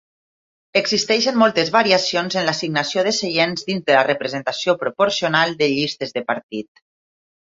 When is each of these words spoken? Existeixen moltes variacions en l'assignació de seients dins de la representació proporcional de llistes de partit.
Existeixen 0.79 1.35
moltes 1.41 1.69
variacions 1.75 2.37
en 2.41 2.47
l'assignació 2.47 3.03
de 3.07 3.13
seients 3.17 3.67
dins 3.69 3.85
de 3.89 3.97
la 3.97 4.01
representació 4.09 4.75
proporcional 4.85 5.53
de 5.61 5.71
llistes 5.75 6.17
de 6.19 6.27
partit. 6.33 6.85